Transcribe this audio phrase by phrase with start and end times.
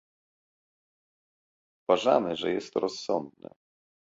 [1.87, 3.49] Uważamy, że jest to rozsądne